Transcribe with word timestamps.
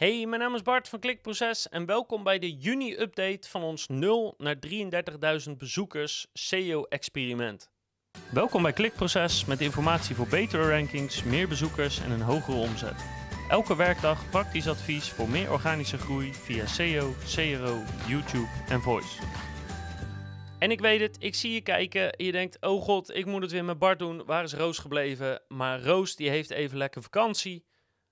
Hey, 0.00 0.26
mijn 0.26 0.40
naam 0.40 0.54
is 0.54 0.62
Bart 0.62 0.88
van 0.88 0.98
Klikproces 0.98 1.68
en 1.68 1.86
welkom 1.86 2.22
bij 2.22 2.38
de 2.38 2.52
juni-update 2.52 3.48
van 3.48 3.62
ons 3.62 3.86
0 3.86 4.34
naar 4.38 4.56
33.000 5.48 5.56
bezoekers 5.58 6.26
SEO-experiment. 6.32 7.70
Welkom 8.32 8.62
bij 8.62 8.72
Klikproces 8.72 9.44
met 9.44 9.60
informatie 9.60 10.14
voor 10.14 10.26
betere 10.26 10.68
rankings, 10.68 11.22
meer 11.22 11.48
bezoekers 11.48 12.00
en 12.00 12.10
een 12.10 12.20
hogere 12.20 12.56
omzet. 12.56 13.04
Elke 13.48 13.76
werkdag 13.76 14.30
praktisch 14.30 14.68
advies 14.68 15.10
voor 15.10 15.28
meer 15.28 15.52
organische 15.52 15.98
groei 15.98 16.34
via 16.34 16.66
SEO, 16.66 17.14
CRO, 17.34 17.82
YouTube 18.08 18.48
en 18.68 18.80
Voice. 18.80 19.22
En 20.58 20.70
ik 20.70 20.80
weet 20.80 21.00
het, 21.00 21.16
ik 21.18 21.34
zie 21.34 21.52
je 21.52 21.60
kijken. 21.60 22.14
Je 22.16 22.32
denkt, 22.32 22.56
oh 22.60 22.82
god, 22.82 23.14
ik 23.14 23.26
moet 23.26 23.42
het 23.42 23.52
weer 23.52 23.64
met 23.64 23.78
Bart 23.78 23.98
doen. 23.98 24.24
Waar 24.24 24.44
is 24.44 24.54
Roos 24.54 24.78
gebleven? 24.78 25.42
Maar 25.48 25.82
Roos 25.82 26.16
die 26.16 26.30
heeft 26.30 26.50
even 26.50 26.78
lekker 26.78 27.02
vakantie. 27.02 27.68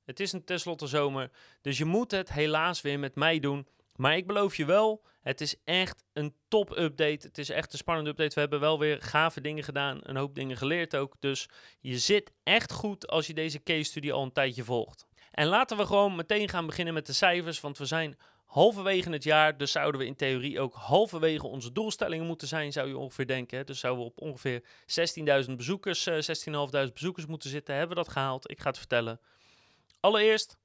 Het 0.09 0.21
is 0.21 0.33
een 0.33 0.45
tenslotte 0.45 0.87
zomer, 0.87 1.31
dus 1.61 1.79
je 1.79 1.85
moet 1.85 2.11
het 2.11 2.33
helaas 2.33 2.81
weer 2.81 2.99
met 2.99 3.15
mij 3.15 3.39
doen. 3.39 3.67
Maar 3.97 4.17
ik 4.17 4.27
beloof 4.27 4.57
je 4.57 4.65
wel, 4.65 5.05
het 5.21 5.41
is 5.41 5.57
echt 5.65 6.05
een 6.13 6.35
top 6.49 6.71
update. 6.79 7.27
Het 7.27 7.39
is 7.39 7.49
echt 7.49 7.73
een 7.73 7.79
spannende 7.79 8.11
update. 8.11 8.35
We 8.35 8.41
hebben 8.41 8.61
wel 8.61 8.79
weer 8.79 9.03
gave 9.03 9.41
dingen 9.41 9.65
gedaan, 9.65 9.99
een 10.03 10.17
hoop 10.17 10.35
dingen 10.35 10.57
geleerd 10.57 10.97
ook. 10.97 11.17
Dus 11.19 11.49
je 11.81 11.99
zit 11.99 12.33
echt 12.43 12.73
goed 12.73 13.07
als 13.07 13.27
je 13.27 13.35
deze 13.35 13.63
case 13.63 13.83
study 13.83 14.13
al 14.13 14.23
een 14.23 14.33
tijdje 14.33 14.65
volgt. 14.65 15.07
En 15.31 15.47
laten 15.47 15.77
we 15.77 15.87
gewoon 15.87 16.17
meteen 16.17 16.49
gaan 16.49 16.67
beginnen 16.67 16.95
met 16.95 17.07
de 17.07 17.13
cijfers, 17.13 17.61
want 17.61 17.79
we 17.79 17.87
zijn 17.87 18.19
halverwege 18.45 19.11
het 19.11 19.25
jaar. 19.25 19.57
Dus 19.57 19.73
zouden 19.73 20.01
we 20.01 20.07
in 20.07 20.17
theorie 20.17 20.61
ook 20.61 20.75
halverwege 20.75 21.47
onze 21.47 21.73
doelstellingen 21.73 22.27
moeten 22.27 22.49
zijn, 22.49 22.73
zou 22.73 22.89
je 22.89 22.99
ongeveer 22.99 23.27
denken. 23.27 23.67
Dus 23.67 23.81
zouden 23.81 24.05
we 24.05 24.11
op 24.11 24.21
ongeveer 24.21 24.63
16.000 25.47 25.53
bezoekers, 25.57 26.09
16.500 26.09 26.93
bezoekers 26.93 27.27
moeten 27.27 27.51
zitten. 27.51 27.75
Hebben 27.75 27.97
we 27.97 28.03
dat 28.03 28.13
gehaald? 28.13 28.51
Ik 28.51 28.61
ga 28.61 28.69
het 28.69 28.79
vertellen. 28.79 29.21
Allereerst, 30.01 30.57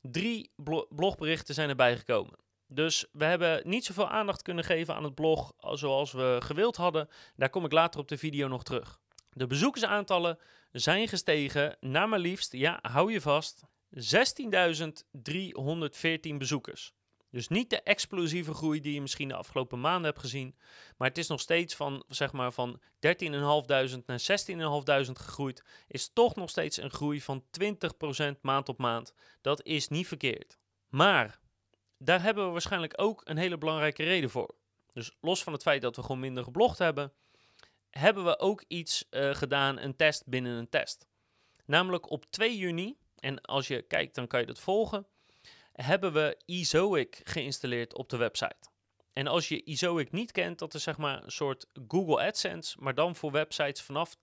drie 0.00 0.50
blogberichten 0.88 1.54
zijn 1.54 1.68
erbij 1.68 1.96
gekomen. 1.96 2.38
Dus 2.66 3.06
we 3.12 3.24
hebben 3.24 3.68
niet 3.68 3.84
zoveel 3.84 4.08
aandacht 4.08 4.42
kunnen 4.42 4.64
geven 4.64 4.94
aan 4.94 5.04
het 5.04 5.14
blog 5.14 5.52
zoals 5.58 6.12
we 6.12 6.38
gewild 6.42 6.76
hadden. 6.76 7.08
Daar 7.36 7.50
kom 7.50 7.64
ik 7.64 7.72
later 7.72 8.00
op 8.00 8.08
de 8.08 8.18
video 8.18 8.48
nog 8.48 8.62
terug. 8.62 9.00
De 9.32 9.46
bezoekersaantallen 9.46 10.38
zijn 10.72 11.08
gestegen 11.08 11.76
naar 11.80 12.08
maar 12.08 12.18
liefst, 12.18 12.52
ja, 12.52 12.78
hou 12.82 13.12
je 13.12 13.20
vast, 13.20 13.62
16.314 13.94 14.00
bezoekers. 16.38 16.92
Dus 17.30 17.48
niet 17.48 17.70
de 17.70 17.82
explosieve 17.82 18.54
groei 18.54 18.80
die 18.80 18.94
je 18.94 19.00
misschien 19.00 19.28
de 19.28 19.34
afgelopen 19.34 19.80
maanden 19.80 20.04
hebt 20.04 20.18
gezien. 20.18 20.56
Maar 20.96 21.08
het 21.08 21.18
is 21.18 21.26
nog 21.26 21.40
steeds 21.40 21.74
van, 21.74 22.04
zeg 22.08 22.32
maar, 22.32 22.52
van 22.52 22.80
13.500 22.80 24.04
naar 24.06 24.20
16.500 25.06 25.12
gegroeid. 25.12 25.64
Is 25.88 26.10
toch 26.12 26.34
nog 26.36 26.50
steeds 26.50 26.76
een 26.76 26.90
groei 26.90 27.20
van 27.20 27.44
20% 27.60 28.40
maand 28.40 28.68
op 28.68 28.78
maand. 28.78 29.14
Dat 29.40 29.64
is 29.64 29.88
niet 29.88 30.06
verkeerd. 30.06 30.58
Maar 30.88 31.40
daar 31.98 32.22
hebben 32.22 32.44
we 32.44 32.50
waarschijnlijk 32.50 32.92
ook 32.96 33.20
een 33.24 33.36
hele 33.36 33.58
belangrijke 33.58 34.02
reden 34.02 34.30
voor. 34.30 34.54
Dus 34.92 35.16
los 35.20 35.42
van 35.42 35.52
het 35.52 35.62
feit 35.62 35.82
dat 35.82 35.96
we 35.96 36.02
gewoon 36.02 36.20
minder 36.20 36.44
geblogd 36.44 36.78
hebben, 36.78 37.12
hebben 37.90 38.24
we 38.24 38.38
ook 38.38 38.64
iets 38.68 39.06
uh, 39.10 39.34
gedaan, 39.34 39.78
een 39.78 39.96
test 39.96 40.26
binnen 40.26 40.56
een 40.56 40.68
test. 40.68 41.06
Namelijk 41.64 42.10
op 42.10 42.24
2 42.30 42.56
juni, 42.56 42.96
en 43.16 43.40
als 43.40 43.66
je 43.68 43.82
kijkt 43.82 44.14
dan 44.14 44.26
kan 44.26 44.40
je 44.40 44.46
dat 44.46 44.58
volgen 44.58 45.06
hebben 45.72 46.12
we 46.12 46.38
Ezoic 46.46 47.20
geïnstalleerd 47.24 47.94
op 47.94 48.08
de 48.08 48.16
website. 48.16 48.68
En 49.12 49.26
als 49.26 49.48
je 49.48 49.62
Ezoic 49.62 50.12
niet 50.12 50.32
kent, 50.32 50.58
dat 50.58 50.74
is 50.74 50.82
zeg 50.82 50.96
maar 50.96 51.22
een 51.22 51.30
soort 51.30 51.66
Google 51.88 52.26
AdSense, 52.26 52.76
maar 52.80 52.94
dan 52.94 53.16
voor 53.16 53.32
websites 53.32 53.82
vanaf 53.82 54.16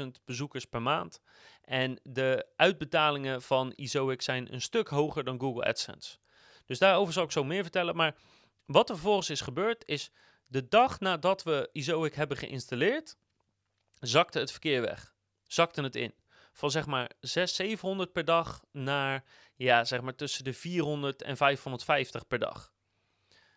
10.000 0.00 0.04
bezoekers 0.24 0.64
per 0.64 0.82
maand. 0.82 1.20
En 1.62 2.00
de 2.02 2.46
uitbetalingen 2.56 3.42
van 3.42 3.72
Ezoic 3.76 4.22
zijn 4.22 4.52
een 4.52 4.60
stuk 4.60 4.88
hoger 4.88 5.24
dan 5.24 5.40
Google 5.40 5.64
AdSense. 5.64 6.18
Dus 6.66 6.78
daarover 6.78 7.12
zal 7.12 7.24
ik 7.24 7.30
zo 7.30 7.44
meer 7.44 7.62
vertellen. 7.62 7.96
Maar 7.96 8.16
wat 8.64 8.88
er 8.88 8.94
vervolgens 8.94 9.30
is 9.30 9.40
gebeurd, 9.40 9.82
is 9.86 10.10
de 10.46 10.68
dag 10.68 11.00
nadat 11.00 11.42
we 11.42 11.68
Ezoic 11.72 12.14
hebben 12.14 12.36
geïnstalleerd, 12.36 13.16
zakte 13.98 14.38
het 14.38 14.50
verkeer 14.50 14.80
weg. 14.80 15.14
Zakte 15.46 15.82
het 15.82 15.96
in 15.96 16.14
van 16.54 16.70
zeg 16.70 16.86
maar 16.86 17.10
600, 17.20 17.50
700 17.50 18.12
per 18.12 18.24
dag 18.24 18.64
naar 18.72 19.24
ja, 19.56 19.84
zeg 19.84 20.00
maar 20.00 20.14
tussen 20.14 20.44
de 20.44 20.52
400 20.52 21.22
en 21.22 21.36
550 21.36 22.26
per 22.26 22.38
dag. 22.38 22.72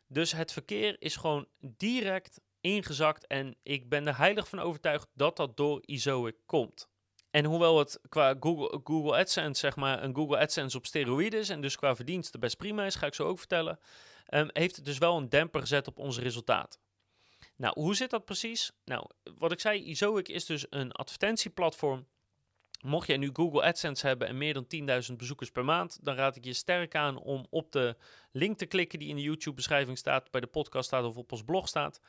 Dus 0.08 0.32
het 0.32 0.52
verkeer 0.52 0.96
is 1.00 1.16
gewoon 1.16 1.48
direct 1.60 2.40
ingezakt 2.62 3.28
en 3.28 3.56
ik 3.64 3.90
ben 3.90 4.08
er 4.08 4.18
heilig 4.18 4.48
van 4.48 4.60
overtuigd 4.60 5.08
dat 5.14 5.36
dat 5.38 5.58
door 5.58 5.82
Izoic 5.86 6.36
komt. 6.46 6.90
En 7.32 7.46
hoewel 7.46 7.80
het 7.80 8.00
qua 8.10 8.36
Google, 8.40 8.82
Google 8.84 9.18
AdSense, 9.18 9.60
zeg 9.60 9.76
maar, 9.76 10.04
een 10.04 10.16
Google 10.16 10.38
AdSense 10.38 10.78
op 10.78 10.86
steroïden 10.86 11.40
is 11.40 11.50
en 11.50 11.62
dus 11.62 11.76
qua 11.76 11.96
verdiensten 11.96 12.40
best 12.40 12.58
prima 12.58 12.86
is, 12.86 12.96
ga 12.96 13.06
ik 13.06 13.14
zo 13.14 13.28
ook 13.28 13.38
vertellen, 13.38 13.80
um, 14.30 14.50
heeft 14.54 14.76
het 14.76 14.86
dus 14.86 14.98
wel 14.98 15.18
een 15.18 15.30
demper 15.30 15.62
gezet 15.62 15.88
op 15.88 16.00
onze 16.00 16.22
resultaten. 16.22 16.80
Nou, 17.56 17.74
hoe 17.80 17.96
zit 17.96 18.10
dat 18.10 18.26
precies? 18.26 18.72
Nou, 18.86 19.10
wat 19.38 19.52
ik 19.52 19.60
zei, 19.60 19.84
Izoic 19.84 20.28
is 20.28 20.46
dus 20.46 20.66
een 20.70 20.92
advertentieplatform 20.92 22.08
Mocht 22.84 23.08
jij 23.08 23.18
nu 23.18 23.30
Google 23.34 23.64
AdSense 23.64 24.08
hebben 24.08 24.28
en 24.28 24.38
meer 24.38 24.54
dan 24.54 24.66
10.000 25.10 25.16
bezoekers 25.16 25.52
per 25.52 25.66
maand, 25.66 26.00
dan 26.02 26.16
raad 26.16 26.36
ik 26.36 26.46
je 26.46 26.54
sterk 26.54 26.96
aan 26.96 27.18
om 27.18 27.46
op 27.50 27.72
de 27.72 27.96
link 28.32 28.58
te 28.58 28.66
klikken 28.66 29.00
die 29.00 29.08
in 29.08 29.16
de 29.16 29.22
YouTube-beschrijving 29.22 29.98
staat, 29.98 30.32
bij 30.32 30.42
de 30.42 30.48
podcast 30.48 30.88
staat 30.88 31.04
of 31.04 31.18
op 31.18 31.32
ons 31.32 31.44
blog 31.44 31.68
staat. 31.68 32.02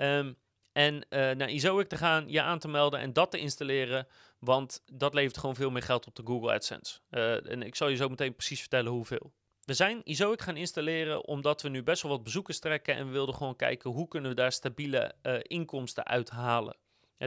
Um, 0.00 0.36
en 0.72 0.94
uh, 0.94 1.30
naar 1.30 1.50
Izoic 1.50 1.88
te 1.88 1.96
gaan, 1.96 2.28
je 2.28 2.42
aan 2.42 2.58
te 2.58 2.68
melden 2.68 3.00
en 3.00 3.12
dat 3.12 3.30
te 3.30 3.38
installeren, 3.38 4.06
want 4.38 4.82
dat 4.92 5.14
levert 5.14 5.38
gewoon 5.38 5.54
veel 5.54 5.70
meer 5.70 5.82
geld 5.82 6.06
op 6.06 6.14
de 6.14 6.22
Google 6.24 6.52
AdSense. 6.52 7.00
Uh, 7.10 7.50
en 7.50 7.62
ik 7.62 7.74
zal 7.74 7.88
je 7.88 7.96
zo 7.96 8.08
meteen 8.08 8.34
precies 8.34 8.60
vertellen 8.60 8.92
hoeveel. 8.92 9.32
We 9.64 9.74
zijn 9.74 10.00
Izoic 10.04 10.42
gaan 10.42 10.56
installeren 10.56 11.26
omdat 11.26 11.62
we 11.62 11.68
nu 11.68 11.82
best 11.82 12.02
wel 12.02 12.10
wat 12.10 12.22
bezoekers 12.22 12.58
trekken 12.58 12.94
en 12.94 13.06
we 13.06 13.12
wilden 13.12 13.34
gewoon 13.34 13.56
kijken 13.56 13.90
hoe 13.90 14.08
kunnen 14.08 14.30
we 14.30 14.36
daar 14.36 14.52
stabiele 14.52 15.14
uh, 15.22 15.38
inkomsten 15.42 16.04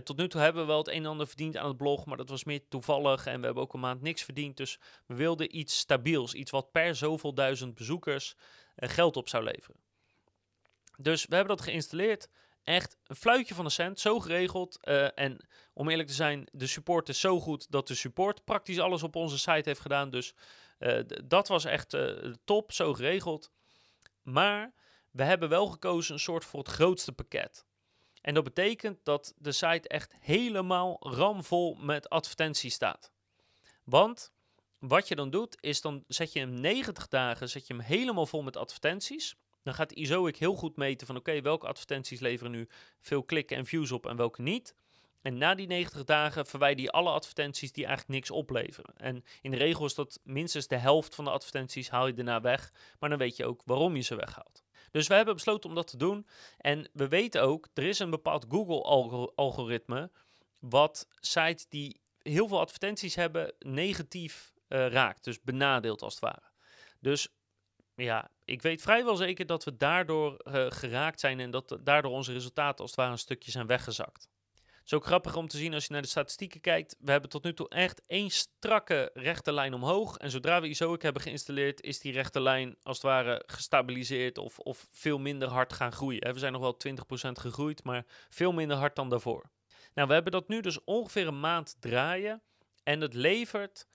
tot 0.03 0.17
nu 0.17 0.27
toe 0.27 0.41
hebben 0.41 0.61
we 0.61 0.67
wel 0.67 0.77
het 0.77 0.87
een 0.87 1.03
en 1.03 1.05
ander 1.05 1.27
verdiend 1.27 1.57
aan 1.57 1.67
het 1.67 1.77
blog, 1.77 2.05
maar 2.05 2.17
dat 2.17 2.29
was 2.29 2.43
meer 2.43 2.67
toevallig 2.67 3.25
en 3.25 3.39
we 3.39 3.45
hebben 3.45 3.63
ook 3.63 3.73
een 3.73 3.79
maand 3.79 4.01
niks 4.01 4.23
verdiend. 4.23 4.57
Dus 4.57 4.79
we 5.05 5.15
wilden 5.15 5.57
iets 5.57 5.77
stabiels, 5.77 6.33
iets 6.33 6.51
wat 6.51 6.71
per 6.71 6.95
zoveel 6.95 7.33
duizend 7.33 7.75
bezoekers 7.75 8.35
uh, 8.75 8.89
geld 8.89 9.17
op 9.17 9.29
zou 9.29 9.43
leveren. 9.43 9.81
Dus 10.97 11.25
we 11.25 11.35
hebben 11.35 11.55
dat 11.55 11.65
geïnstalleerd. 11.65 12.29
Echt 12.63 12.97
een 13.05 13.15
fluitje 13.15 13.55
van 13.55 13.65
een 13.65 13.71
cent, 13.71 13.99
zo 13.99 14.19
geregeld. 14.19 14.79
Uh, 14.81 15.19
en 15.19 15.47
om 15.73 15.89
eerlijk 15.89 16.07
te 16.07 16.15
zijn, 16.15 16.47
de 16.51 16.67
support 16.67 17.09
is 17.09 17.19
zo 17.19 17.39
goed 17.39 17.71
dat 17.71 17.87
de 17.87 17.95
support 17.95 18.43
praktisch 18.43 18.79
alles 18.79 19.03
op 19.03 19.15
onze 19.15 19.37
site 19.37 19.69
heeft 19.69 19.79
gedaan. 19.79 20.09
Dus 20.09 20.33
uh, 20.79 20.99
dat 21.25 21.47
was 21.47 21.65
echt 21.65 21.97
top, 22.43 22.71
zo 22.71 22.93
geregeld. 22.93 23.51
Maar 24.21 24.73
we 25.11 25.23
hebben 25.23 25.49
wel 25.49 25.67
gekozen 25.67 26.13
een 26.13 26.19
soort 26.19 26.45
voor 26.45 26.59
het 26.59 26.69
grootste 26.69 27.11
pakket. 27.11 27.65
En 28.21 28.33
dat 28.33 28.43
betekent 28.43 28.99
dat 29.03 29.33
de 29.37 29.51
site 29.51 29.87
echt 29.87 30.13
helemaal 30.19 30.97
ramvol 30.99 31.75
met 31.75 32.09
advertenties 32.09 32.73
staat. 32.73 33.11
Want 33.83 34.31
wat 34.79 35.07
je 35.07 35.15
dan 35.15 35.29
doet, 35.29 35.57
is 35.59 35.81
dan 35.81 36.03
zet 36.07 36.33
je 36.33 36.39
hem 36.39 36.53
90 36.53 37.07
dagen 37.07 37.49
zet 37.49 37.67
je 37.67 37.73
hem 37.73 37.83
helemaal 37.83 38.25
vol 38.25 38.41
met 38.41 38.57
advertenties. 38.57 39.35
Dan 39.63 39.73
gaat 39.73 39.91
Izoic 39.91 40.37
heel 40.37 40.55
goed 40.55 40.75
meten 40.75 41.07
van 41.07 41.15
oké, 41.15 41.41
welke 41.41 41.67
advertenties 41.67 42.19
leveren 42.19 42.51
nu 42.51 42.67
veel 43.01 43.23
klikken 43.23 43.57
en 43.57 43.65
views 43.65 43.91
op 43.91 44.05
en 44.05 44.15
welke 44.15 44.41
niet. 44.41 44.75
En 45.21 45.37
na 45.37 45.55
die 45.55 45.67
90 45.67 46.03
dagen 46.03 46.45
verwijder 46.45 46.83
je 46.83 46.91
alle 46.91 47.09
advertenties 47.09 47.71
die 47.71 47.85
eigenlijk 47.85 48.13
niks 48.15 48.31
opleveren. 48.31 48.93
En 48.95 49.23
in 49.41 49.51
de 49.51 49.57
regel 49.57 49.85
is 49.85 49.93
dat 49.93 50.19
minstens 50.23 50.67
de 50.67 50.77
helft 50.77 51.15
van 51.15 51.25
de 51.25 51.31
advertenties 51.31 51.89
haal 51.89 52.07
je 52.07 52.13
daarna 52.13 52.41
weg. 52.41 52.73
Maar 52.99 53.09
dan 53.09 53.19
weet 53.19 53.35
je 53.35 53.45
ook 53.45 53.61
waarom 53.65 53.95
je 53.95 54.01
ze 54.01 54.15
weghaalt. 54.15 54.63
Dus 54.91 55.07
we 55.07 55.13
hebben 55.13 55.33
besloten 55.33 55.69
om 55.69 55.75
dat 55.75 55.87
te 55.87 55.97
doen. 55.97 56.27
En 56.57 56.89
we 56.93 57.07
weten 57.07 57.41
ook, 57.41 57.67
er 57.73 57.83
is 57.83 57.99
een 57.99 58.09
bepaald 58.09 58.45
Google-algoritme 58.49 60.11
wat 60.59 61.07
sites 61.19 61.67
die 61.69 62.01
heel 62.17 62.47
veel 62.47 62.59
advertenties 62.59 63.15
hebben 63.15 63.53
negatief 63.59 64.53
uh, 64.67 64.87
raakt. 64.87 65.23
Dus 65.23 65.41
benadeeld 65.41 66.01
als 66.01 66.13
het 66.13 66.23
ware. 66.23 66.51
Dus 66.99 67.27
ja, 67.95 68.31
ik 68.45 68.61
weet 68.61 68.81
vrijwel 68.81 69.15
zeker 69.15 69.45
dat 69.45 69.63
we 69.63 69.77
daardoor 69.77 70.41
uh, 70.43 70.65
geraakt 70.69 71.19
zijn 71.19 71.39
en 71.39 71.51
dat 71.51 71.77
daardoor 71.83 72.11
onze 72.11 72.33
resultaten 72.33 72.79
als 72.79 72.89
het 72.89 72.99
ware 72.99 73.11
een 73.11 73.17
stukje 73.17 73.51
zijn 73.51 73.67
weggezakt 73.67 74.29
ook 74.93 75.05
grappig 75.05 75.35
om 75.35 75.47
te 75.47 75.57
zien 75.57 75.73
als 75.73 75.85
je 75.85 75.93
naar 75.93 76.01
de 76.01 76.07
statistieken 76.07 76.61
kijkt. 76.61 76.95
We 76.99 77.11
hebben 77.11 77.29
tot 77.29 77.43
nu 77.43 77.53
toe 77.53 77.69
echt 77.69 78.01
één 78.07 78.29
strakke 78.29 79.09
rechte 79.13 79.53
lijn 79.53 79.73
omhoog. 79.73 80.17
En 80.17 80.31
zodra 80.31 80.61
we 80.61 80.67
Izoic 80.67 81.01
hebben 81.01 81.21
geïnstalleerd, 81.21 81.81
is 81.81 81.99
die 81.99 82.11
rechte 82.11 82.41
lijn 82.41 82.75
als 82.83 82.97
het 82.97 83.05
ware 83.05 83.43
gestabiliseerd 83.45 84.37
of, 84.37 84.59
of 84.59 84.87
veel 84.91 85.19
minder 85.19 85.47
hard 85.47 85.73
gaan 85.73 85.91
groeien. 85.91 86.33
We 86.33 86.39
zijn 86.39 86.53
nog 86.53 86.61
wel 86.61 86.77
20% 87.27 87.31
gegroeid, 87.31 87.83
maar 87.83 88.05
veel 88.29 88.51
minder 88.51 88.77
hard 88.77 88.95
dan 88.95 89.09
daarvoor. 89.09 89.49
Nou, 89.93 90.07
we 90.07 90.13
hebben 90.13 90.31
dat 90.31 90.47
nu 90.47 90.61
dus 90.61 90.83
ongeveer 90.83 91.27
een 91.27 91.39
maand 91.39 91.75
draaien. 91.79 92.41
En 92.83 93.01
het 93.01 93.13
levert 93.13 93.87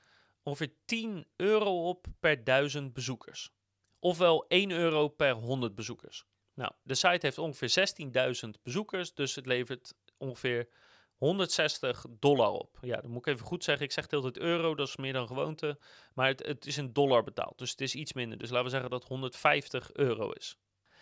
ongeveer 0.43 0.73
10 0.85 1.26
euro 1.37 1.88
op 1.88 2.06
per 2.20 2.44
1000 2.44 2.93
bezoekers. 2.93 3.50
Ofwel 3.99 4.44
1 4.49 4.70
euro 4.70 5.08
per 5.08 5.32
100 5.32 5.75
bezoekers. 5.75 6.25
Nou, 6.55 6.73
de 6.82 6.94
site 6.94 7.26
heeft 7.26 7.38
ongeveer 7.38 7.96
16.000 8.44 8.50
bezoekers, 8.62 9.14
dus 9.14 9.35
het 9.35 9.46
levert 9.46 9.94
ongeveer 10.17 10.69
160 11.16 12.05
dollar 12.19 12.50
op. 12.50 12.78
Ja, 12.81 12.96
dat 12.96 13.11
moet 13.11 13.26
ik 13.26 13.34
even 13.34 13.46
goed 13.46 13.64
zeggen. 13.64 13.84
Ik 13.84 13.93
zeg 13.93 14.11
altijd 14.11 14.38
euro, 14.38 14.75
dat 14.75 14.88
is 14.88 14.96
meer 14.96 15.12
dan 15.12 15.26
gewoonte. 15.26 15.78
Maar 16.14 16.26
het, 16.26 16.46
het 16.46 16.66
is 16.66 16.78
in 16.78 16.93
dollar 16.93 17.22
betaald, 17.22 17.58
dus 17.58 17.70
het 17.70 17.81
is 17.81 17.94
iets 17.94 18.12
minder. 18.12 18.38
Dus 18.38 18.49
laten 18.49 18.64
we 18.64 18.70
zeggen 18.70 18.90
dat 18.90 19.05
150 19.05 19.93
euro 19.93 20.31
is. 20.31 20.58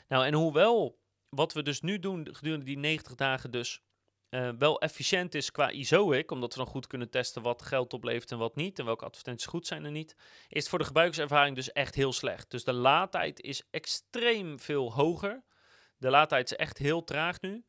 Nou, 0.09 0.27
en 0.27 0.35
hoewel 0.35 0.99
wat 1.29 1.53
we 1.53 1.63
dus 1.63 1.81
nu 1.81 1.99
doen 1.99 2.29
gedurende 2.33 2.65
die 2.65 2.79
90 2.79 3.15
dagen 3.15 3.51
dus 3.51 3.83
uh, 4.31 4.49
wel 4.59 4.81
efficiënt 4.81 5.35
is 5.35 5.51
qua 5.51 5.71
ISOIC, 5.71 6.31
omdat 6.31 6.53
we 6.53 6.59
dan 6.59 6.69
goed 6.69 6.87
kunnen 6.87 7.11
testen 7.11 7.43
wat 7.43 7.63
geld 7.63 7.93
oplevert 7.93 8.31
en 8.31 8.39
wat 8.39 8.57
niet, 8.57 8.79
en 8.79 8.85
welke 8.85 9.05
advertenties 9.05 9.47
goed 9.47 9.67
zijn 9.67 9.85
en 9.85 9.93
niet, 9.93 10.17
is 10.49 10.59
het 10.59 10.69
voor 10.69 10.79
de 10.79 10.85
gebruikerservaring 10.85 11.57
dus 11.57 11.73
echt 11.73 11.95
heel 11.95 12.13
slecht. 12.13 12.51
Dus 12.51 12.65
de 12.65 12.73
laadtijd 12.73 13.41
is 13.41 13.63
extreem 13.71 14.61
veel 14.61 14.93
hoger. 14.93 15.43
De 15.97 16.11
laadtijd 16.11 16.51
is 16.51 16.57
echt 16.57 16.79
heel 16.79 17.05
traag 17.05 17.41
nu. 17.41 17.65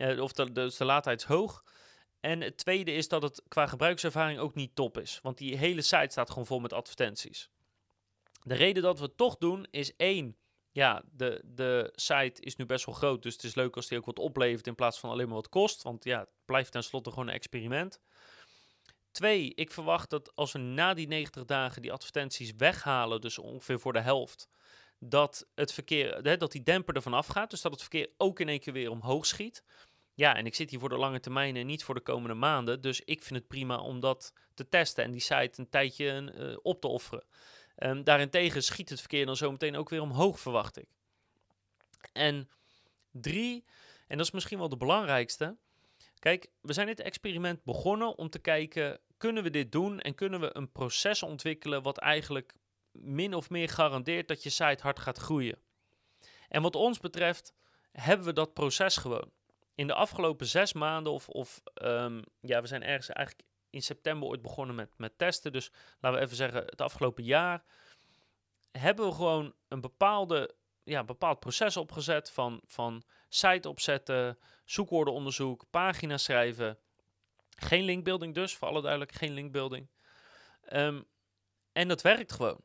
Uh, 0.00 0.22
of 0.22 0.32
de, 0.32 0.52
de 0.52 0.84
laadtijd 0.84 1.20
is 1.20 1.26
hoog. 1.26 1.64
En 2.20 2.40
het 2.40 2.56
tweede 2.56 2.92
is 2.92 3.08
dat 3.08 3.22
het 3.22 3.42
qua 3.48 3.66
gebruikservaring 3.66 4.38
ook 4.38 4.54
niet 4.54 4.74
top 4.74 4.98
is. 4.98 5.18
Want 5.22 5.38
die 5.38 5.56
hele 5.56 5.82
site 5.82 6.10
staat 6.10 6.30
gewoon 6.30 6.46
vol 6.46 6.60
met 6.60 6.72
advertenties. 6.72 7.50
De 8.42 8.54
reden 8.54 8.82
dat 8.82 8.98
we 8.98 9.04
het 9.04 9.16
toch 9.16 9.36
doen 9.36 9.66
is 9.70 9.96
één, 9.96 10.36
ja, 10.70 11.02
de, 11.12 11.42
de 11.44 11.92
site 11.94 12.40
is 12.40 12.56
nu 12.56 12.66
best 12.66 12.84
wel 12.84 12.94
groot. 12.94 13.22
Dus 13.22 13.32
het 13.32 13.44
is 13.44 13.54
leuk 13.54 13.76
als 13.76 13.88
die 13.88 13.98
ook 13.98 14.04
wat 14.04 14.18
oplevert 14.18 14.66
in 14.66 14.74
plaats 14.74 14.98
van 14.98 15.10
alleen 15.10 15.26
maar 15.26 15.34
wat 15.34 15.48
kost. 15.48 15.82
Want 15.82 16.04
ja, 16.04 16.18
het 16.20 16.28
blijft 16.44 16.72
tenslotte 16.72 17.10
gewoon 17.10 17.28
een 17.28 17.34
experiment. 17.34 18.00
Twee, 19.10 19.54
ik 19.54 19.70
verwacht 19.70 20.10
dat 20.10 20.36
als 20.36 20.52
we 20.52 20.58
na 20.58 20.94
die 20.94 21.08
90 21.08 21.44
dagen 21.44 21.82
die 21.82 21.92
advertenties 21.92 22.52
weghalen, 22.56 23.20
dus 23.20 23.38
ongeveer 23.38 23.80
voor 23.80 23.92
de 23.92 24.00
helft, 24.00 24.48
dat 24.98 25.46
het 25.54 25.72
verkeer, 25.72 26.38
dat 26.38 26.52
die 26.52 26.62
demper 26.62 26.94
ervan 26.94 27.14
afgaat. 27.14 27.50
Dus 27.50 27.60
dat 27.60 27.72
het 27.72 27.80
verkeer 27.80 28.08
ook 28.16 28.40
in 28.40 28.48
één 28.48 28.60
keer 28.60 28.72
weer 28.72 28.90
omhoog 28.90 29.26
schiet. 29.26 29.64
Ja, 30.20 30.36
en 30.36 30.46
ik 30.46 30.54
zit 30.54 30.70
hier 30.70 30.78
voor 30.78 30.88
de 30.88 30.96
lange 30.98 31.20
termijn 31.20 31.56
en 31.56 31.66
niet 31.66 31.84
voor 31.84 31.94
de 31.94 32.00
komende 32.00 32.34
maanden. 32.34 32.80
Dus 32.80 33.00
ik 33.00 33.22
vind 33.22 33.38
het 33.38 33.48
prima 33.48 33.78
om 33.78 34.00
dat 34.00 34.32
te 34.54 34.68
testen 34.68 35.04
en 35.04 35.10
die 35.10 35.20
site 35.20 35.60
een 35.60 35.68
tijdje 35.68 36.32
uh, 36.34 36.56
op 36.62 36.80
te 36.80 36.88
offeren. 36.88 37.24
Um, 37.76 38.04
daarentegen 38.04 38.62
schiet 38.62 38.88
het 38.88 39.00
verkeer 39.00 39.26
dan 39.26 39.36
zo 39.36 39.50
meteen 39.50 39.76
ook 39.76 39.88
weer 39.88 40.00
omhoog, 40.00 40.40
verwacht 40.40 40.78
ik. 40.78 40.88
En 42.12 42.48
drie, 43.10 43.64
en 44.06 44.16
dat 44.16 44.26
is 44.26 44.32
misschien 44.32 44.58
wel 44.58 44.68
de 44.68 44.76
belangrijkste. 44.76 45.56
Kijk, 46.18 46.50
we 46.60 46.72
zijn 46.72 46.86
dit 46.86 47.00
experiment 47.00 47.64
begonnen 47.64 48.18
om 48.18 48.30
te 48.30 48.38
kijken, 48.38 49.00
kunnen 49.16 49.42
we 49.42 49.50
dit 49.50 49.72
doen 49.72 50.00
en 50.00 50.14
kunnen 50.14 50.40
we 50.40 50.56
een 50.56 50.72
proces 50.72 51.22
ontwikkelen 51.22 51.82
wat 51.82 51.98
eigenlijk 51.98 52.54
min 52.92 53.34
of 53.34 53.50
meer 53.50 53.68
garandeert 53.68 54.28
dat 54.28 54.42
je 54.42 54.50
site 54.50 54.82
hard 54.82 54.98
gaat 54.98 55.18
groeien. 55.18 55.58
En 56.48 56.62
wat 56.62 56.76
ons 56.76 56.98
betreft 56.98 57.54
hebben 57.92 58.26
we 58.26 58.32
dat 58.32 58.54
proces 58.54 58.96
gewoon. 58.96 59.38
In 59.80 59.86
de 59.86 59.94
afgelopen 59.94 60.46
zes 60.46 60.72
maanden, 60.72 61.12
of, 61.12 61.28
of 61.28 61.62
um, 61.82 62.22
ja, 62.40 62.60
we 62.60 62.66
zijn 62.66 62.82
ergens 62.82 63.08
eigenlijk 63.08 63.48
in 63.70 63.82
september 63.82 64.28
ooit 64.28 64.42
begonnen 64.42 64.76
met, 64.76 64.90
met 64.96 65.18
testen. 65.18 65.52
Dus 65.52 65.72
laten 66.00 66.18
we 66.18 66.24
even 66.24 66.36
zeggen, 66.36 66.64
het 66.64 66.80
afgelopen 66.80 67.24
jaar 67.24 67.64
hebben 68.70 69.06
we 69.06 69.12
gewoon 69.12 69.54
een 69.68 69.80
bepaalde, 69.80 70.54
ja, 70.82 71.04
bepaald 71.04 71.40
proces 71.40 71.76
opgezet 71.76 72.30
van, 72.30 72.60
van 72.66 73.02
site 73.28 73.68
opzetten, 73.68 74.38
zoekwoordenonderzoek, 74.64 75.64
pagina 75.70 76.18
schrijven. 76.18 76.78
Geen 77.56 77.84
linkbuilding 77.84 78.34
dus, 78.34 78.56
voor 78.56 78.68
alle 78.68 78.80
duidelijk, 78.80 79.12
geen 79.12 79.32
linkbuilding. 79.32 79.90
Um, 80.72 81.04
en 81.72 81.88
dat 81.88 82.02
werkt 82.02 82.32
gewoon. 82.32 82.60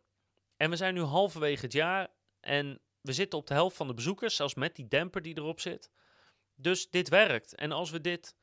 En 0.58 0.70
we 0.70 0.76
zijn 0.76 0.94
nu 0.94 1.02
halverwege 1.02 1.66
het 1.66 1.74
jaar 1.74 2.08
en 2.40 2.82
we 3.02 3.14
zitten 3.14 3.40
op 3.40 3.48
de 3.48 3.54
helft 3.54 3.76
van 3.76 3.88
de 3.88 3.94
bezoekers, 3.94 4.36
zelfs 4.36 4.54
met 4.54 4.76
die 4.76 4.88
demper 4.88 5.22
die 5.22 5.38
erop 5.38 5.60
zit. 5.60 5.90
Dus 6.56 6.90
dit 6.90 7.10
werkt. 7.10 7.56
En 7.56 7.72
als 7.72 7.90
we 7.90 8.02
dit 8.02 8.36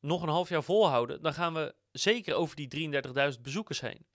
nog 0.00 0.22
een 0.22 0.28
half 0.28 0.48
jaar 0.48 0.62
volhouden, 0.62 1.22
dan 1.22 1.34
gaan 1.34 1.54
we 1.54 1.74
zeker 1.92 2.34
over 2.34 2.56
die 2.56 2.92
33.000 3.34 3.40
bezoekers 3.40 3.80
heen. 3.80 4.06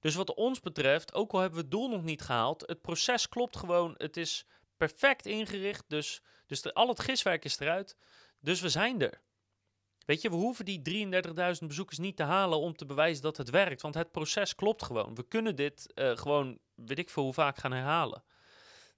Dus 0.00 0.14
wat 0.14 0.34
ons 0.34 0.60
betreft, 0.60 1.14
ook 1.14 1.32
al 1.32 1.40
hebben 1.40 1.58
we 1.58 1.64
het 1.64 1.72
doel 1.72 1.88
nog 1.88 2.02
niet 2.02 2.22
gehaald, 2.22 2.66
het 2.66 2.80
proces 2.80 3.28
klopt 3.28 3.56
gewoon. 3.56 3.94
Het 3.96 4.16
is 4.16 4.46
perfect 4.76 5.26
ingericht, 5.26 5.84
dus, 5.88 6.22
dus 6.46 6.74
al 6.74 6.88
het 6.88 7.00
giswerk 7.00 7.44
is 7.44 7.58
eruit. 7.58 7.96
Dus 8.40 8.60
we 8.60 8.68
zijn 8.68 9.00
er. 9.00 9.22
Weet 10.06 10.22
je, 10.22 10.30
we 10.30 10.36
hoeven 10.36 10.64
die 10.64 11.06
33.000 11.60 11.66
bezoekers 11.66 11.98
niet 11.98 12.16
te 12.16 12.22
halen 12.22 12.58
om 12.58 12.76
te 12.76 12.86
bewijzen 12.86 13.22
dat 13.22 13.36
het 13.36 13.50
werkt. 13.50 13.82
Want 13.82 13.94
het 13.94 14.10
proces 14.10 14.54
klopt 14.54 14.82
gewoon. 14.82 15.14
We 15.14 15.28
kunnen 15.28 15.56
dit 15.56 15.92
uh, 15.94 16.16
gewoon, 16.16 16.58
weet 16.74 16.98
ik 16.98 17.10
veel 17.10 17.22
hoe 17.22 17.32
vaak, 17.32 17.56
gaan 17.56 17.72
herhalen. 17.72 18.24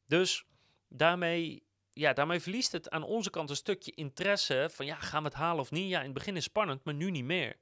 Dus 0.06 0.44
daarmee, 0.88 1.65
ja, 1.98 2.12
daarmee 2.12 2.40
verliest 2.40 2.72
het 2.72 2.90
aan 2.90 3.02
onze 3.02 3.30
kant 3.30 3.50
een 3.50 3.56
stukje 3.56 3.92
interesse. 3.94 4.68
Van 4.72 4.86
ja, 4.86 4.96
gaan 4.96 5.22
we 5.22 5.28
het 5.28 5.36
halen 5.36 5.60
of 5.60 5.70
niet? 5.70 5.88
Ja, 5.88 5.98
in 5.98 6.04
het 6.04 6.14
begin 6.14 6.36
is 6.36 6.44
spannend, 6.44 6.84
maar 6.84 6.94
nu 6.94 7.10
niet 7.10 7.24
meer. 7.24 7.56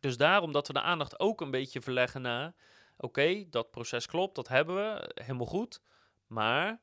Dus 0.00 0.16
daarom 0.16 0.52
dat 0.52 0.66
we 0.66 0.72
de 0.72 0.80
aandacht 0.80 1.20
ook 1.20 1.40
een 1.40 1.50
beetje 1.50 1.82
verleggen 1.82 2.22
naar... 2.22 2.54
Oké, 2.96 3.44
dat 3.50 3.70
proces 3.70 4.06
klopt, 4.06 4.34
dat 4.34 4.48
hebben 4.48 4.74
we, 4.74 5.10
helemaal 5.14 5.46
goed. 5.46 5.80
Maar 6.26 6.80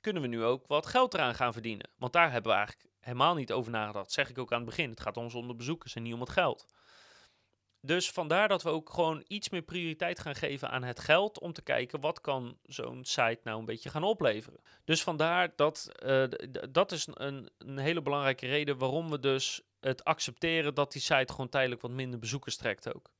kunnen 0.00 0.22
we 0.22 0.28
nu 0.28 0.44
ook 0.44 0.66
wat 0.66 0.86
geld 0.86 1.14
eraan 1.14 1.34
gaan 1.34 1.52
verdienen? 1.52 1.90
Want 1.96 2.12
daar 2.12 2.32
hebben 2.32 2.50
we 2.50 2.56
eigenlijk 2.56 2.88
helemaal 3.00 3.34
niet 3.34 3.52
over 3.52 3.72
nagedacht. 3.72 4.04
Dat 4.04 4.12
zeg 4.12 4.30
ik 4.30 4.38
ook 4.38 4.52
aan 4.52 4.60
het 4.60 4.68
begin. 4.68 4.90
Het 4.90 5.00
gaat 5.00 5.16
ons 5.16 5.34
om 5.34 5.48
de 5.48 5.54
bezoekers 5.54 5.94
en 5.94 6.02
niet 6.02 6.14
om 6.14 6.20
het 6.20 6.30
geld. 6.30 6.66
Dus 7.80 8.10
vandaar 8.10 8.48
dat 8.48 8.62
we 8.62 8.68
ook 8.70 8.90
gewoon 8.90 9.24
iets 9.26 9.48
meer 9.48 9.62
prioriteit 9.62 10.20
gaan 10.20 10.34
geven 10.34 10.70
aan 10.70 10.82
het 10.82 11.00
geld 11.00 11.38
om 11.40 11.52
te 11.52 11.62
kijken 11.62 12.00
wat 12.00 12.20
kan 12.20 12.58
zo'n 12.62 13.04
site 13.04 13.40
nou 13.42 13.58
een 13.58 13.64
beetje 13.64 13.90
gaan 13.90 14.02
opleveren. 14.02 14.60
Dus 14.84 15.02
vandaar 15.02 15.52
dat 15.56 15.90
uh, 16.04 16.24
dat 16.70 16.92
is 16.92 17.08
een, 17.12 17.50
een 17.58 17.78
hele 17.78 18.02
belangrijke 18.02 18.46
reden 18.46 18.78
waarom 18.78 19.10
we 19.10 19.18
dus 19.18 19.62
het 19.80 20.04
accepteren 20.04 20.74
dat 20.74 20.92
die 20.92 21.02
site 21.02 21.32
gewoon 21.32 21.48
tijdelijk 21.48 21.80
wat 21.80 21.90
minder 21.90 22.18
bezoekers 22.18 22.56
trekt 22.56 22.94
ook. 22.94 23.10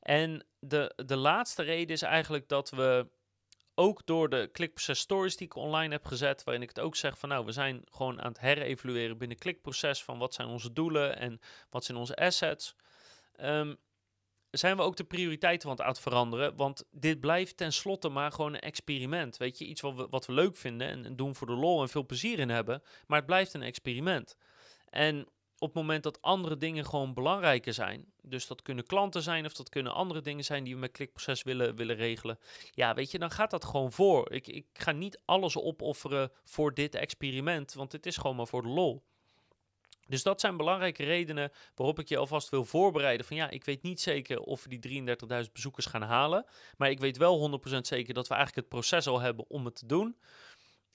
En 0.00 0.46
de, 0.58 0.92
de 1.06 1.16
laatste 1.16 1.62
reden 1.62 1.94
is 1.94 2.02
eigenlijk 2.02 2.48
dat 2.48 2.70
we 2.70 3.06
ook 3.74 4.06
door 4.06 4.28
de 4.28 4.48
klikproces 4.52 4.98
stories 4.98 5.36
die 5.36 5.46
ik 5.46 5.54
online 5.54 5.92
heb 5.92 6.04
gezet, 6.04 6.44
waarin 6.44 6.62
ik 6.62 6.68
het 6.68 6.80
ook 6.80 6.96
zeg 6.96 7.18
van 7.18 7.28
nou, 7.28 7.44
we 7.44 7.52
zijn 7.52 7.82
gewoon 7.90 8.22
aan 8.22 8.32
het 8.32 8.40
herevalueren 8.40 9.18
binnen 9.18 9.38
klikproces 9.38 10.04
van 10.04 10.18
wat 10.18 10.34
zijn 10.34 10.48
onze 10.48 10.72
doelen 10.72 11.16
en 11.16 11.40
wat 11.70 11.84
zijn 11.84 11.98
onze 11.98 12.16
assets. 12.16 12.76
Um, 13.40 13.76
zijn 14.50 14.76
we 14.76 14.82
ook 14.82 14.96
de 14.96 15.04
prioriteiten 15.04 15.62
van 15.62 15.70
het 15.70 15.80
aan 15.80 15.92
het 15.92 16.00
veranderen. 16.00 16.56
Want 16.56 16.84
dit 16.90 17.20
blijft 17.20 17.56
tenslotte 17.56 18.08
maar 18.08 18.32
gewoon 18.32 18.54
een 18.54 18.60
experiment. 18.60 19.36
Weet 19.36 19.58
je, 19.58 19.64
iets 19.64 19.80
wat 19.80 19.94
we, 19.94 20.06
wat 20.10 20.26
we 20.26 20.32
leuk 20.32 20.56
vinden 20.56 20.88
en, 20.88 21.04
en 21.04 21.16
doen 21.16 21.34
voor 21.34 21.46
de 21.46 21.52
lol 21.52 21.82
en 21.82 21.88
veel 21.88 22.06
plezier 22.06 22.38
in 22.38 22.48
hebben. 22.48 22.82
Maar 23.06 23.18
het 23.18 23.26
blijft 23.26 23.54
een 23.54 23.62
experiment. 23.62 24.36
En 24.88 25.26
op 25.58 25.68
het 25.68 25.74
moment 25.74 26.02
dat 26.02 26.22
andere 26.22 26.56
dingen 26.56 26.84
gewoon 26.84 27.14
belangrijker 27.14 27.72
zijn, 27.72 28.12
dus 28.22 28.46
dat 28.46 28.62
kunnen 28.62 28.86
klanten 28.86 29.22
zijn 29.22 29.44
of 29.44 29.52
dat 29.52 29.68
kunnen 29.68 29.94
andere 29.94 30.20
dingen 30.20 30.44
zijn 30.44 30.64
die 30.64 30.74
we 30.74 30.80
met 30.80 30.92
klikproces 30.92 31.42
willen, 31.42 31.76
willen 31.76 31.96
regelen, 31.96 32.38
ja, 32.70 32.94
weet 32.94 33.10
je, 33.10 33.18
dan 33.18 33.30
gaat 33.30 33.50
dat 33.50 33.64
gewoon 33.64 33.92
voor. 33.92 34.32
Ik, 34.32 34.46
ik 34.46 34.66
ga 34.72 34.92
niet 34.92 35.20
alles 35.24 35.56
opofferen 35.56 36.32
voor 36.44 36.74
dit 36.74 36.94
experiment, 36.94 37.72
want 37.72 37.92
het 37.92 38.06
is 38.06 38.16
gewoon 38.16 38.36
maar 38.36 38.46
voor 38.46 38.62
de 38.62 38.68
lol. 38.68 39.04
Dus 40.12 40.22
dat 40.22 40.40
zijn 40.40 40.56
belangrijke 40.56 41.04
redenen 41.04 41.52
waarop 41.74 41.98
ik 41.98 42.08
je 42.08 42.16
alvast 42.16 42.48
wil 42.48 42.64
voorbereiden. 42.64 43.26
Van 43.26 43.36
ja, 43.36 43.50
ik 43.50 43.64
weet 43.64 43.82
niet 43.82 44.00
zeker 44.00 44.40
of 44.40 44.64
we 44.64 44.78
die 44.78 45.04
33.000 45.44 45.52
bezoekers 45.52 45.86
gaan 45.86 46.02
halen. 46.02 46.46
Maar 46.76 46.90
ik 46.90 47.00
weet 47.00 47.16
wel 47.16 47.60
100% 47.76 47.78
zeker 47.80 48.14
dat 48.14 48.28
we 48.28 48.34
eigenlijk 48.34 48.66
het 48.66 48.78
proces 48.78 49.06
al 49.06 49.20
hebben 49.20 49.50
om 49.50 49.64
het 49.64 49.74
te 49.74 49.86
doen. 49.86 50.16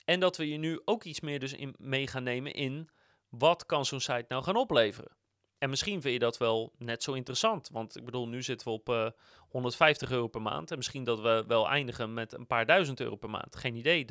En 0.06 0.20
dat 0.20 0.38
we 0.38 0.50
je 0.50 0.58
nu 0.58 0.82
ook 0.86 1.04
iets 1.04 1.20
meer 1.20 1.40
dus 1.40 1.54
in, 1.54 1.76
mee 1.78 2.08
gaan 2.08 2.24
nemen 2.24 2.54
in 2.54 2.90
wat 3.30 3.66
kan 3.66 3.86
zo'n 3.86 4.00
site 4.00 4.26
nou 4.28 4.44
gaan 4.44 4.56
opleveren? 4.56 5.12
En 5.58 5.70
misschien 5.70 6.02
vind 6.02 6.14
je 6.14 6.20
dat 6.20 6.38
wel 6.38 6.74
net 6.78 7.04
zo 7.04 7.14
interessant. 7.14 7.70
Want 7.72 7.98
ik 7.98 8.06
bedoel, 8.06 8.28
nu 8.28 8.44
zitten 8.44 8.68
we 8.68 8.74
op 8.74 8.90
uh, 8.90 9.06
eh, 9.06 9.12
150 9.50 10.12
euro 10.12 10.28
per 10.28 10.42
maand. 10.42 10.72
En 10.72 10.78
misschien 10.78 11.04
dat 11.04 11.20
we 11.20 11.44
wel 11.48 11.70
eindigen 11.70 12.14
met 12.14 12.34
een 12.34 12.48
paar 12.48 12.66
duizend 12.66 13.00
euro 13.00 13.16
per 13.16 13.30
maand. 13.30 13.56
Geen 13.56 13.76
idee. 13.76 14.06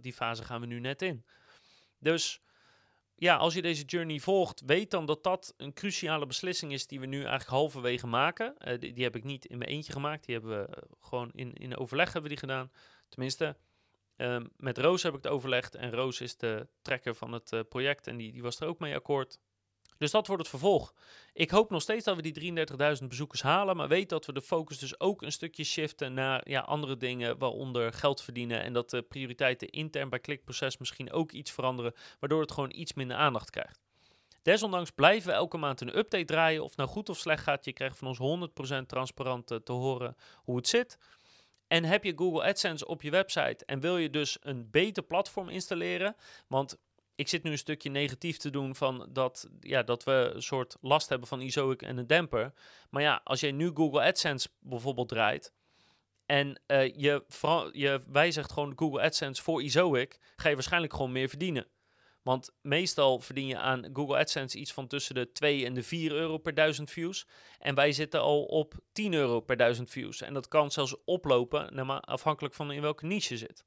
Die 0.00 0.12
fase 0.12 0.44
gaan 0.44 0.60
we 0.60 0.66
nu 0.66 0.80
net 0.80 1.02
in. 1.02 1.24
Dus 1.98 2.40
ja, 3.16 3.36
als 3.36 3.54
je 3.54 3.62
deze 3.62 3.84
journey 3.84 4.18
volgt, 4.18 4.62
weet 4.66 4.90
dan 4.90 5.06
dat 5.06 5.22
dat 5.22 5.54
een 5.56 5.72
cruciale 5.72 6.26
beslissing 6.26 6.72
is 6.72 6.86
die 6.86 7.00
we 7.00 7.06
nu 7.06 7.18
eigenlijk 7.18 7.50
halverwege 7.50 8.06
maken. 8.06 8.54
Uh, 8.58 8.78
die, 8.94 9.04
heb 9.04 9.16
ik 9.16 9.24
niet 9.24 9.44
in 9.44 9.58
mijn 9.58 9.70
eentje 9.70 9.92
gemaakt. 9.92 10.26
Die 10.26 10.34
hebben 10.34 10.60
we 10.60 10.76
eh, 10.76 10.82
gewoon 11.00 11.30
in, 11.34 11.52
in 11.52 11.76
overleg 11.76 12.04
hebben 12.04 12.22
we 12.22 12.28
die 12.28 12.48
gedaan. 12.48 12.70
Tenminste, 13.08 13.56
Ehm, 14.16 14.46
met 14.56 14.78
Roos 14.78 15.02
heb 15.02 15.14
ik 15.14 15.22
het 15.22 15.32
overlegd 15.32 15.74
en 15.74 15.90
Roos 15.90 16.20
is 16.20 16.36
de 16.36 16.68
trekker 16.82 17.14
van 17.14 17.32
het 17.32 17.52
uh, 17.52 17.60
project 17.68 18.06
en 18.06 18.16
die, 18.16 18.32
die 18.32 18.42
was 18.42 18.60
er 18.60 18.66
ook 18.66 18.78
mee 18.78 18.94
akkoord. 18.94 19.38
Dus 19.98 20.10
dat 20.10 20.26
wordt 20.26 20.42
het 20.42 20.50
vervolg. 20.50 20.94
Ik 21.32 21.50
hoop 21.50 21.70
nog 21.70 21.82
steeds 21.82 22.04
dat 22.04 22.16
we 22.16 22.30
die 22.32 22.54
33.000 23.00 23.06
bezoekers 23.08 23.42
halen, 23.42 23.76
maar 23.76 23.88
weet 23.88 24.08
dat 24.08 24.26
we 24.26 24.32
de 24.32 24.42
focus 24.42 24.78
dus 24.78 25.00
ook 25.00 25.22
een 25.22 25.32
stukje 25.32 25.64
shiften 25.64 26.14
naar 26.14 26.48
ja, 26.48 26.60
andere 26.60 26.96
dingen, 26.96 27.38
waaronder 27.38 27.92
geld 27.92 28.22
verdienen 28.22 28.62
en 28.62 28.72
dat 28.72 28.90
de 28.90 29.02
prioriteiten 29.02 29.68
intern 29.68 30.08
bij 30.08 30.18
klikproces 30.18 30.78
misschien 30.78 31.12
ook 31.12 31.32
iets 31.32 31.50
veranderen, 31.50 31.94
waardoor 32.20 32.40
het 32.40 32.52
gewoon 32.52 32.72
iets 32.74 32.94
minder 32.94 33.16
aandacht 33.16 33.50
krijgt. 33.50 33.80
Desondanks 34.42 34.90
blijven 34.90 35.28
we 35.28 35.34
elke 35.34 35.56
maand 35.56 35.80
een 35.80 35.98
update 35.98 36.24
draaien. 36.24 36.62
Of 36.62 36.76
nou 36.76 36.88
goed 36.88 37.08
of 37.08 37.18
slecht 37.18 37.42
gaat, 37.42 37.64
je 37.64 37.72
krijgt 37.72 37.98
van 37.98 38.08
ons 38.08 38.48
100% 38.82 38.86
transparant 38.86 39.46
te 39.46 39.72
horen 39.72 40.16
hoe 40.34 40.56
het 40.56 40.68
zit. 40.68 40.98
En 41.66 41.84
heb 41.84 42.04
je 42.04 42.12
Google 42.16 42.44
AdSense 42.44 42.86
op 42.86 43.02
je 43.02 43.10
website 43.10 43.64
en 43.64 43.80
wil 43.80 43.96
je 43.96 44.10
dus 44.10 44.36
een 44.40 44.70
beter 44.70 45.02
platform 45.02 45.48
installeren? 45.48 46.16
Want 46.48 46.78
ik 47.16 47.28
zit 47.28 47.42
nu 47.42 47.50
een 47.50 47.58
stukje 47.58 47.90
negatief 47.90 48.36
te 48.36 48.50
doen 48.50 48.74
van 48.74 49.08
dat, 49.12 49.48
ja, 49.60 49.82
dat 49.82 50.04
we 50.04 50.30
een 50.34 50.42
soort 50.42 50.76
last 50.80 51.08
hebben 51.08 51.28
van 51.28 51.40
ISOIC 51.40 51.82
en 51.82 51.96
een 51.96 52.06
demper. 52.06 52.52
Maar 52.90 53.02
ja, 53.02 53.20
als 53.24 53.40
jij 53.40 53.52
nu 53.52 53.70
Google 53.74 54.02
AdSense 54.02 54.48
bijvoorbeeld 54.60 55.08
draait 55.08 55.52
en 56.26 56.60
uh, 56.66 56.94
je, 56.96 57.24
je 57.72 58.00
wijzigt 58.06 58.52
gewoon 58.52 58.72
Google 58.76 59.02
AdSense 59.02 59.42
voor 59.42 59.62
ISOIC, 59.62 60.18
ga 60.36 60.48
je 60.48 60.54
waarschijnlijk 60.54 60.92
gewoon 60.92 61.12
meer 61.12 61.28
verdienen. 61.28 61.66
Want 62.22 62.50
meestal 62.62 63.20
verdien 63.20 63.46
je 63.46 63.58
aan 63.58 63.90
Google 63.92 64.16
AdSense 64.16 64.58
iets 64.58 64.72
van 64.72 64.86
tussen 64.86 65.14
de 65.14 65.32
2 65.32 65.64
en 65.64 65.74
de 65.74 65.82
4 65.82 66.12
euro 66.12 66.38
per 66.38 66.54
duizend 66.54 66.90
views. 66.90 67.26
En 67.58 67.74
wij 67.74 67.92
zitten 67.92 68.20
al 68.20 68.44
op 68.44 68.74
10 68.92 69.12
euro 69.12 69.40
per 69.40 69.56
duizend 69.56 69.90
views. 69.90 70.20
En 70.20 70.34
dat 70.34 70.48
kan 70.48 70.70
zelfs 70.70 71.04
oplopen, 71.04 71.88
afhankelijk 72.00 72.54
van 72.54 72.72
in 72.72 72.80
welke 72.80 73.06
niche 73.06 73.32
je 73.32 73.38
zit. 73.38 73.64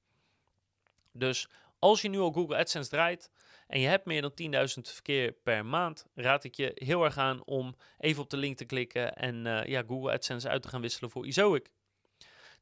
Dus 1.12 1.50
als 1.80 2.02
je 2.02 2.10
nu 2.10 2.20
al 2.20 2.32
Google 2.32 2.58
AdSense 2.58 2.90
draait 2.90 3.32
en 3.68 3.80
je 3.80 3.88
hebt 3.88 4.06
meer 4.06 4.22
dan 4.22 4.68
10.000 4.76 4.82
verkeer 4.82 5.32
per 5.32 5.66
maand, 5.66 6.06
raad 6.16 6.44
ik 6.44 6.56
je 6.56 6.72
heel 6.76 7.04
erg 7.04 7.18
aan 7.18 7.46
om 7.46 7.76
even 7.98 8.24
op 8.24 8.30
de 8.30 8.38
link 8.38 8.58
te 8.58 8.66
klikken 8.66 9.14
en 9.14 9.46
uh, 9.46 9.66
ja, 9.66 9.84
Google 9.88 10.12
AdSense 10.12 10.50
uit 10.50 10.62
te 10.62 10.68
gaan 10.68 10.82
wisselen 10.82 11.10
voor 11.10 11.26
Izoic. 11.26 11.70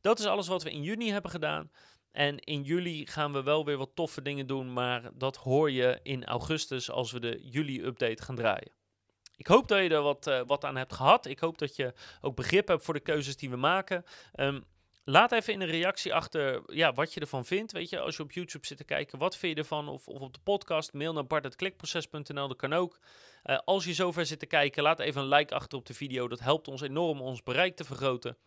Dat 0.02 0.20
is 0.20 0.26
alles 0.26 0.48
wat 0.48 0.64
we 0.64 0.72
in 0.72 0.84
juni 0.84 1.12
hebben 1.12 1.32
gedaan. 1.32 1.72
En 2.12 2.40
in 2.40 2.62
juli 2.62 3.06
gaan 3.06 3.34
we 3.34 3.44
wel 3.44 3.66
weer 3.66 3.78
wat 3.78 3.96
toffe 3.96 4.22
dingen 4.22 4.48
doen, 4.48 4.74
maar 4.74 5.10
dat 5.14 5.36
hoor 5.36 5.72
je 5.72 6.00
in 6.04 6.26
augustus 6.26 6.92
als 6.92 7.12
we 7.12 7.20
de 7.20 7.40
juli-update 7.42 8.24
gaan 8.24 8.36
draaien. 8.36 8.72
Ik 9.36 9.48
hoop 9.48 9.68
dat 9.68 9.80
je 9.80 9.90
er 9.90 10.02
wat, 10.02 10.28
uh, 10.28 10.42
wat 10.46 10.64
aan 10.64 10.76
hebt 10.76 10.94
gehad. 10.94 11.26
Ik 11.26 11.40
hoop 11.40 11.58
dat 11.58 11.76
je 11.76 11.94
ook 12.22 12.36
begrip 12.36 12.68
hebt 12.68 12.84
voor 12.84 12.94
de 12.94 13.00
keuzes 13.00 13.38
die 13.38 13.50
we 13.50 13.56
maken. 13.56 14.04
Um, 14.36 14.64
laat 15.10 15.32
even 15.32 15.54
in 15.54 15.62
een 15.62 15.68
reactie 15.68 16.14
achter 16.14 16.62
ja, 16.66 16.94
wat 16.94 17.14
je 17.14 17.20
ervan 17.20 17.46
vindt. 17.46 17.72
Weet 17.72 17.90
je, 17.90 18.00
als 18.00 18.18
je 18.18 18.24
op 18.24 18.32
YouTube 18.32 18.66
zit 18.66 18.78
te 18.78 18.84
kijken, 18.84 19.20
wat 19.20 19.38
vind 19.38 19.56
je 19.56 19.62
ervan? 19.62 19.88
Of, 19.88 20.08
of 20.08 20.22
op 20.22 20.34
de 20.34 20.40
podcast, 20.44 20.94
mail 20.94 21.14
naar 21.14 21.28
bart.klikproces.nl, 21.28 22.48
dat 22.48 22.58
kan 22.58 22.74
ook. 22.74 23.00
Uh, 23.44 23.58
als 23.66 23.86
je 23.86 23.94
zover 23.94 24.26
zit 24.26 24.40
te 24.40 24.46
kijken, 24.46 24.84
laat 24.84 25.00
even 25.00 25.22
een 25.22 25.28
like 25.28 25.56
achter 25.56 25.78
op 25.78 25.86
de 25.86 25.94
video. 25.94 26.28
Dat 26.28 26.40
helpt 26.40 26.68
ons 26.68 26.82
enorm 26.82 27.22
ons 27.22 27.44
bereik 27.44 27.76
te 27.76 27.84
vergroten. 27.84 28.38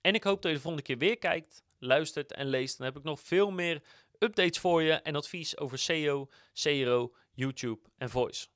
En 0.00 0.14
ik 0.14 0.24
hoop 0.24 0.42
dat 0.42 0.50
je 0.50 0.56
de 0.56 0.62
volgende 0.62 0.86
keer 0.86 0.98
weer 0.98 1.18
kijkt 1.18 1.62
luistert 1.78 2.32
en 2.32 2.46
leest, 2.46 2.78
dan 2.78 2.86
heb 2.86 2.96
ik 2.96 3.02
nog 3.02 3.20
veel 3.20 3.50
meer 3.50 3.82
updates 4.18 4.58
voor 4.58 4.82
je 4.82 4.92
en 4.92 5.16
advies 5.16 5.58
over 5.58 5.78
SEO, 5.78 6.28
CRO, 6.52 7.14
YouTube 7.32 7.80
en 7.96 8.10
Voice. 8.10 8.46